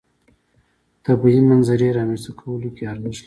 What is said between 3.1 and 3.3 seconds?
لري.